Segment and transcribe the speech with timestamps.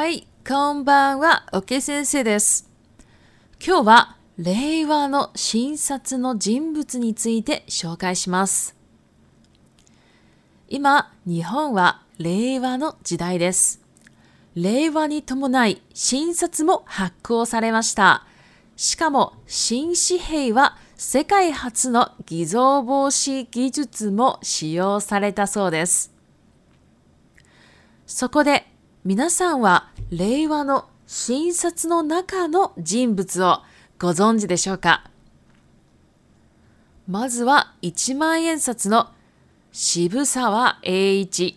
[0.00, 2.70] はい、こんばんは、おけ先生です。
[3.62, 8.74] 今日は令和の診察の人物について紹介します。
[10.70, 13.82] 今、日本は令和の時代です。
[14.54, 18.24] 令和に伴い診察も発行されました。
[18.76, 26.10] しかも新紙幣は世界初の偽造防止技術も使用されたそうです。
[28.06, 28.66] そこで
[29.02, 33.58] 皆さんは令和の新札の中の人物を
[34.00, 35.04] ご存知でしょうか
[37.06, 39.08] まずは一万円札の
[39.72, 41.56] 渋沢栄一。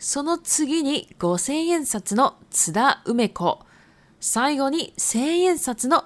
[0.00, 3.60] その次に五千円札の津田梅子。
[4.20, 6.04] 最後に千円札の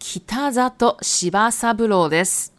[0.00, 2.52] 北里柴三郎です。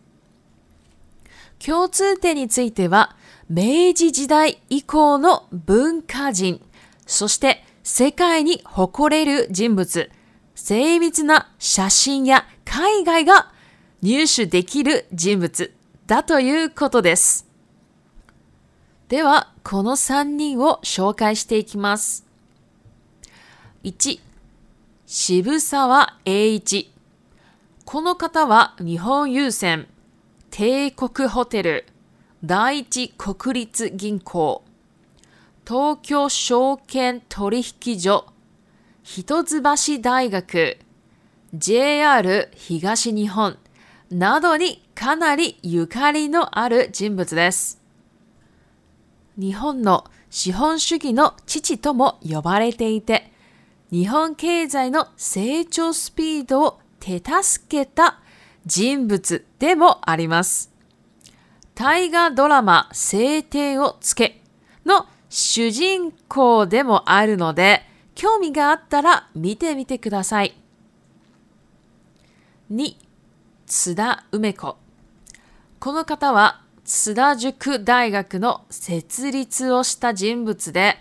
[1.66, 3.16] 共通点については、
[3.50, 6.62] 明治時代以降の文化人、
[7.06, 10.10] そして世界に誇れる人物、
[10.56, 13.52] 精密な写真や海外が
[14.02, 15.74] 入手できる人物
[16.06, 17.48] だということです。
[19.08, 22.26] では、この3人を紹介していきます。
[23.84, 24.20] 1、
[25.06, 26.92] 渋沢栄一。
[27.86, 29.88] この方は日本郵船、
[30.52, 31.86] 帝国ホテル、
[32.44, 34.64] 第一国立銀行、
[35.70, 38.26] 東京証券取引所、
[39.04, 39.60] 一橋
[40.02, 40.80] 大学、
[41.56, 43.60] JR 東日本
[44.10, 47.80] などにかなりゆかりのある人物です。
[49.38, 53.32] 日本の資本主義の父とも呼ばれていて、
[53.92, 58.22] 日本経済の成長スピードを手助けた
[58.66, 60.74] 人物でもあります。
[61.76, 64.42] 大河ドラマ「制定をつけ」
[64.84, 67.84] の主人公でもあるので、
[68.16, 70.56] 興味があったら見てみてください。
[72.74, 72.96] 2、
[73.68, 74.76] 津田梅子。
[75.80, 80.98] この方は津田塾大学の設立をした人物で、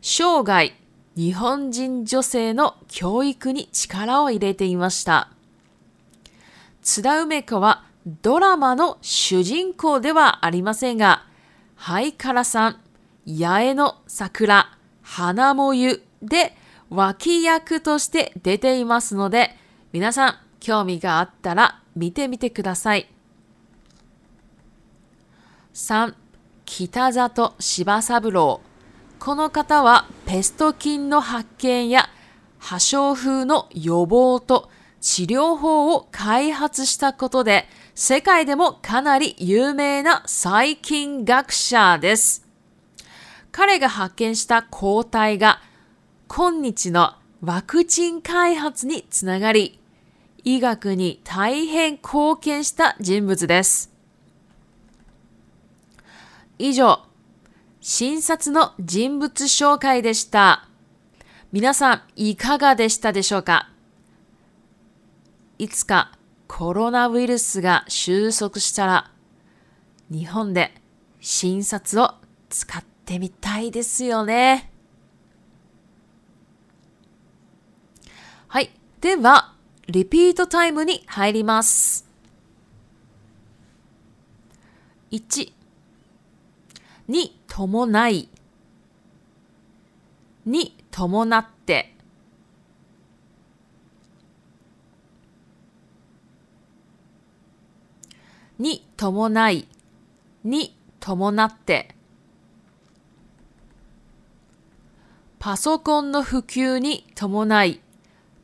[0.00, 0.72] 生涯
[1.16, 5.30] 日本人女性の教育に力を入れていました。
[6.82, 7.84] 津田梅子は
[8.22, 11.24] ドラマの主人公ではありませんが、
[11.74, 12.80] ハイカラさん、
[13.26, 16.54] 八重の桜、花もゆで
[16.90, 19.56] 脇役として出ていますので、
[19.92, 23.10] 皆さん興味があったら見てみてください。
[25.72, 26.14] 3.
[26.66, 28.60] 北里柴三郎。
[29.18, 32.10] この方はペスト菌の発見や
[32.58, 34.68] 破傷風の予防と
[35.00, 42.43] 治療法を開発したことで世界でもかなり有名な細菌学者です。
[43.56, 45.60] 彼が発見した抗体が
[46.26, 49.78] 今日のワクチン開発につながり、
[50.42, 53.92] 医学に大変貢献した人物です。
[56.58, 57.02] 以上、
[57.80, 60.66] 診察の人物紹介でした。
[61.52, 63.70] 皆さん、いかがでしたでしょうか
[65.60, 66.10] いつか
[66.48, 69.10] コロナウイルスが収束したら、
[70.10, 70.74] 日本で
[71.20, 72.14] 診察を
[72.50, 74.70] 使ってってみたいですよね。
[78.48, 78.70] はい。
[79.02, 79.52] では、
[79.88, 82.06] リピートタイムに入ります。
[85.10, 85.52] 1
[87.08, 88.28] に伴い
[90.46, 91.94] に伴って
[98.58, 99.68] に伴い
[100.42, 101.93] に伴って
[105.44, 107.82] パソコンの普及に伴い、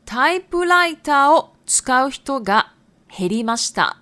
[0.05, 2.75] タイプライターを使う人が
[3.19, 3.97] 減りました。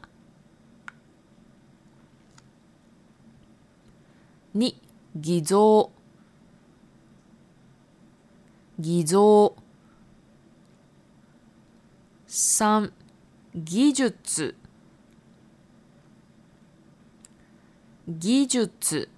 [4.57, 4.75] 2、
[5.15, 5.93] 偽造。
[8.81, 9.55] 偽造。
[12.27, 12.91] 3、
[13.55, 14.57] 技術。
[18.09, 19.09] 技術。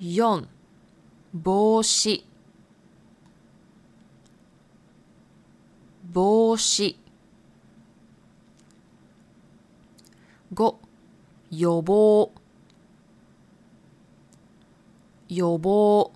[0.00, 0.46] 4
[1.32, 2.24] 帽子
[6.12, 6.96] 帽子
[10.52, 10.78] 五
[11.52, 12.28] 予防
[15.28, 16.10] 予防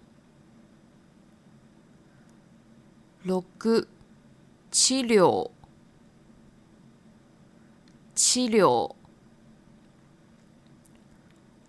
[3.25, 3.45] 六
[4.73, 5.51] 治療
[8.17, 8.97] 治療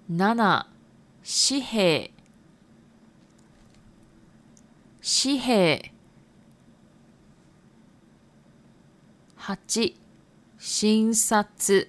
[0.07, 0.35] 七
[1.23, 2.14] 紙幣
[5.07, 5.91] 紙幣
[9.37, 9.55] 八、
[10.59, 11.87] 診察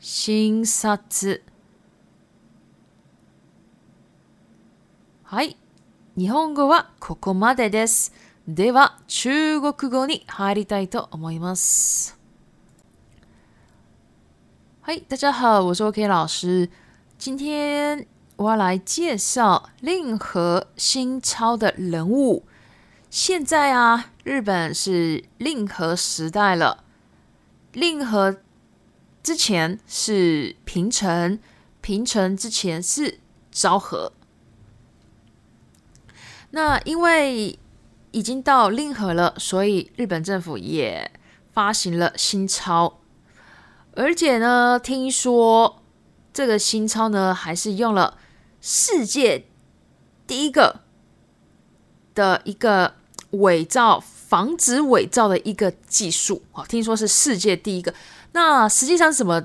[0.00, 1.40] 診察
[5.22, 5.56] はい。
[6.16, 8.12] 日本語はここまでです。
[8.48, 12.18] では、中国語に入りたいと思います。
[14.82, 16.68] 嗨，大家好，我是 OK 老师。
[17.18, 22.44] 今天我要来介绍令和新钞的人物。
[23.10, 26.84] 现在啊，日本是令和时代了。
[27.72, 28.38] 令和
[29.24, 31.40] 之前是平成，
[31.80, 33.18] 平成之前是
[33.50, 34.12] 昭和。
[36.50, 37.58] 那因为
[38.12, 41.10] 已经到令和了，所以日本政府也
[41.52, 43.00] 发行了新钞。
[43.96, 45.82] 而且呢，听说
[46.32, 48.16] 这个新钞呢，还是用了。
[48.70, 49.46] 世界
[50.26, 50.80] 第一个
[52.14, 52.96] 的一个
[53.30, 57.94] 伪造防止伪造的一个技术哦，听说是世界第一个。
[58.32, 59.42] 那实际上是什么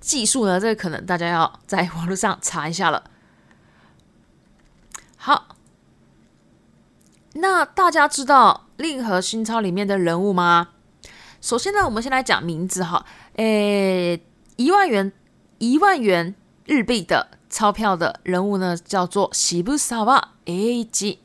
[0.00, 0.58] 技术呢？
[0.58, 3.08] 这个可能大家要在网络上查一下了。
[5.16, 5.54] 好，
[7.34, 10.70] 那大家知道《令和新钞》里面的人物吗？
[11.40, 13.06] 首先呢，我们先来讲名字哈。
[13.36, 14.20] 诶，
[14.56, 15.12] 一万元
[15.58, 16.34] 一万元
[16.66, 17.38] 日币的。
[17.50, 21.18] 钞票的人物呢，叫做喜布萨瓦 A 吉，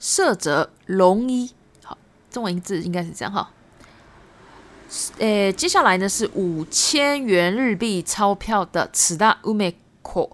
[0.00, 1.52] 色泽龙一，
[1.84, 1.98] 好，
[2.30, 3.50] 中文字应该是这样哈。
[5.18, 10.32] 诶，接下来呢是五千元日币钞票的此大 umeko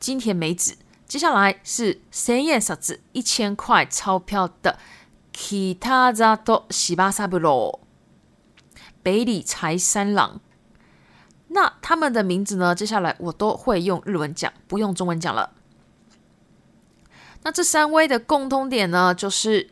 [0.00, 0.74] 金田美子，
[1.06, 4.76] 接下来是三叶啥子一千块钞票的
[5.32, 7.78] kita zato 喜巴沙布罗
[9.02, 10.40] 北里财三郎。
[11.52, 12.74] 那他们的名字呢？
[12.74, 15.52] 接下来我都会用日文讲，不用中文讲了。
[17.44, 19.70] 那这三位的共通点呢，就是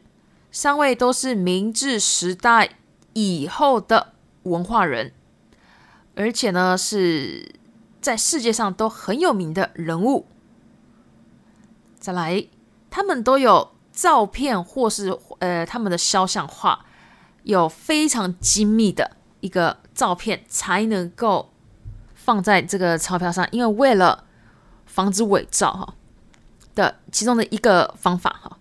[0.50, 2.74] 三位都是明治时代
[3.14, 4.12] 以后的
[4.42, 5.12] 文化人，
[6.16, 7.50] 而且呢是
[8.02, 10.26] 在世界上都很有名的人物。
[11.98, 12.46] 再来，
[12.90, 16.84] 他们都有照片或是呃他们的肖像画，
[17.44, 21.46] 有非常精密的一个照片才能够。
[22.24, 24.24] 放在这个钞票上，因为为了
[24.84, 25.94] 防止伪造哈
[26.74, 28.58] 的其中的一个方法哈。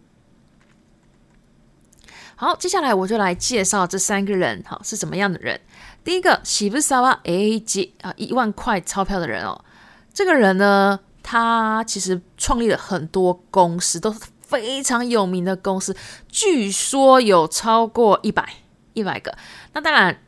[2.37, 5.59] 好，接下来我就来介绍这三个人哈是怎么样的人。
[6.05, 9.65] 第一个，喜不撒瓦 A G 啊，一万块钞票的人哦，
[10.13, 15.93] 这个人呢，他其实创立了很多公司，都是非常有名的公司，
[16.29, 18.47] 据说有超过一百
[18.93, 19.35] 一百个。
[19.73, 20.19] 那当然。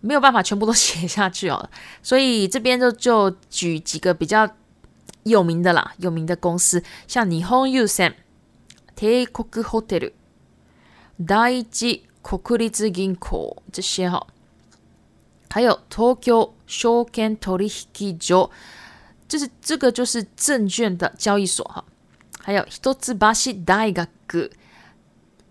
[0.00, 1.68] 没有办法全部都写下去哦，
[2.02, 4.48] 所以这边就就举几个比较
[5.24, 8.14] 有名的啦，有名的公司像日本优胜、
[8.94, 10.12] 帝国ホテル、
[11.18, 11.58] 第
[11.90, 14.26] 一国立銀行，这些哈，
[15.50, 18.50] 还有 Tokyo Shoken t o k o
[19.26, 21.84] 就是这个就是证券的交易所哈，
[22.40, 24.50] 还有一つ橋大学，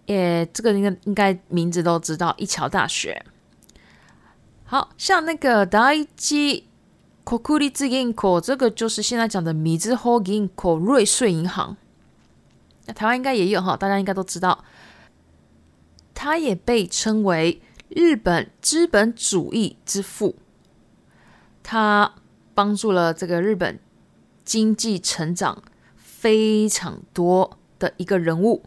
[0.07, 3.22] 诶，这个应该应该名字都知道，一桥大学。
[4.69, 6.67] 好像那个第一
[7.24, 7.71] 国库银
[8.13, 9.91] 行，这个就是现在讲的 m i z
[10.25, 11.77] 银行，瑞穗银行。
[12.86, 14.65] 那台湾应该也有哈，大家应该都知道。
[16.13, 20.36] 他也被称为日本资本主义之父，
[21.63, 22.15] 他
[22.53, 23.79] 帮助了这个日本
[24.43, 25.63] 经济成长
[25.95, 28.63] 非常多的一个人物。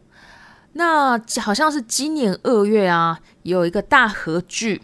[0.73, 4.81] 那好像是今年二月啊，有一个大和剧。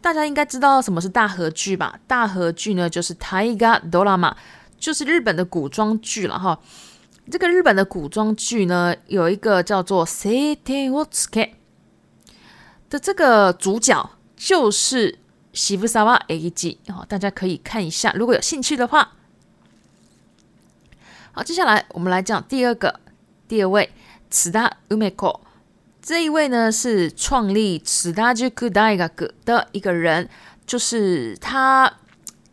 [0.00, 1.98] 大家应该知道什么是大和剧吧？
[2.06, 4.34] 大和剧呢，就是 Taiga Dorama，
[4.78, 6.58] 就是日本的古装剧了哈。
[7.30, 11.48] 这个日本的古装剧呢，有一个叫做 s e t e i o t o s k e
[12.88, 15.18] 的这个主角，就是
[15.52, 19.12] 喜夫沙瓦 A G，好，大家可以看一下，如果有兴趣的话。
[21.32, 22.98] 好，接下来我们来讲第二个，
[23.46, 23.92] 第二位，
[24.30, 25.49] 津大惠子。
[26.02, 29.08] 这一位呢是创立“史大吉库代一个
[29.44, 30.28] 的一个人，
[30.66, 31.92] 就是他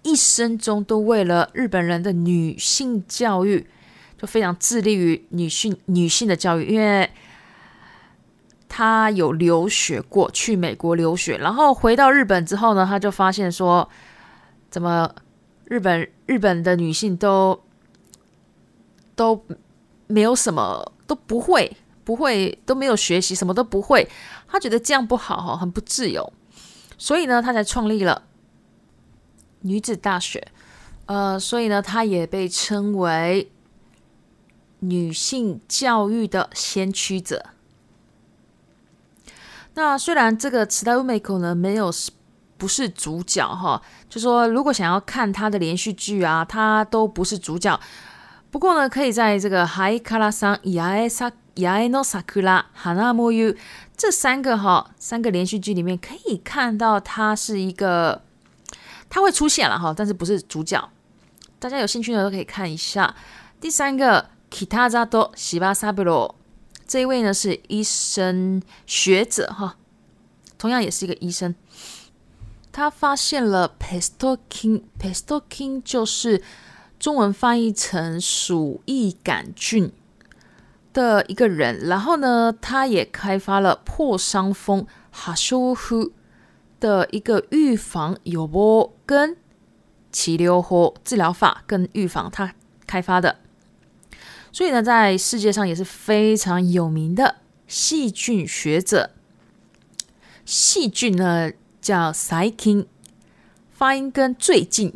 [0.04, 3.66] 一生中都为了日本人的女性教育，
[4.18, 7.10] 就非常致力于女性女性的教育，因为
[8.68, 13.88] 他有留学过去美国留学，然后回到日本之后呢，他就发现说，
[14.70, 15.10] 怎么
[15.66, 17.62] 日本日本的女性都
[19.16, 19.42] 都
[20.08, 21.78] 没有什么都不会。
[22.08, 24.08] 不会都没有学习，什么都不会。
[24.48, 26.32] 他觉得这样不好哈，很不自由，
[26.98, 28.24] 所以呢，他才创立了
[29.64, 30.48] 女子大学。
[31.08, 33.52] 呃，所以呢，他也被称为
[34.80, 37.48] 女性教育的先驱者。
[39.74, 41.92] 那虽然这个池袋乌梅子呢，没有
[42.58, 47.78] 不是主角哈，就说如果想要看他的连续剧啊，他都不是主角。
[48.50, 51.30] 不过呢，可以在这个海卡拉桑亚埃萨。
[51.62, 53.54] 亚爱诺·萨库拉、哈纳莫尤
[53.96, 58.24] 这三个哈三个连续剧里面可以看到，它是一个
[59.10, 60.78] 它会出现了哈，但是不是主角。
[61.60, 63.16] 大家有兴趣的都可以看一下。
[63.60, 66.36] 第三个，Kitazato 喜巴沙贝罗
[66.88, 69.78] 这一位呢是医生学者哈，
[70.58, 71.56] 同样也是一个医生，
[72.72, 76.44] 他发现了 pesto king pesto king 就是
[77.00, 79.92] 中文翻译成鼠疫杆菌。
[80.98, 86.12] 的一个人，然后呢，他也开发了破伤风哈修呼
[86.80, 89.38] 的一个预防有波，跟
[90.12, 92.56] 奇流活治疗法跟预防他
[92.88, 93.38] 开发的，
[94.52, 97.36] 所以呢，在世界上也是非常有名的
[97.68, 99.12] 细菌学者。
[100.44, 102.88] 细菌呢叫 s y k i n g
[103.70, 104.92] 发音跟最近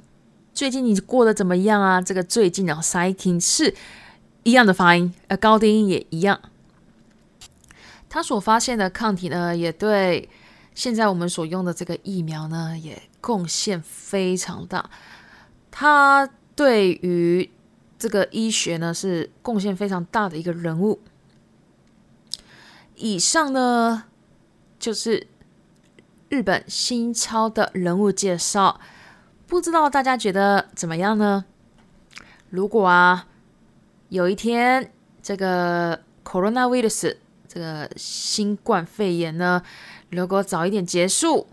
[0.53, 2.01] 最近你过得怎么样啊？
[2.01, 3.75] 这个最近啊 s y k i n g 是。
[4.43, 6.39] 一样的发音，呃，高低音也一样。
[8.09, 10.27] 他所发现的抗体呢，也对
[10.73, 14.89] 现在我们所用的这个疫苗呢，也贡献非常大。
[15.69, 17.49] 他对于
[17.99, 20.99] 这个医学呢，是贡献非常大的一个人物。
[22.95, 24.05] 以上呢，
[24.79, 25.27] 就是
[26.29, 28.79] 日本新超的人物介绍。
[29.47, 31.45] 不知道大家觉得怎么样呢？
[32.49, 33.27] 如果啊。
[34.11, 34.91] 有一天，
[35.23, 37.15] 这个 coronavirus，
[37.47, 39.63] 这个新冠肺炎呢，
[40.09, 41.47] 如果早一点结束，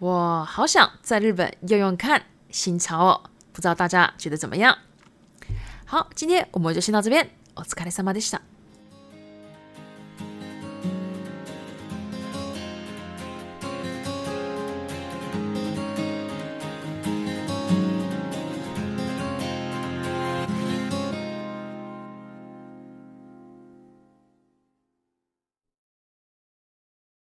[0.00, 4.76] 我好想在日本用用看新潮哦，不知道大家觉得怎么样？
[5.86, 8.40] 好，今天我们就先到这边，お疲れ様でした。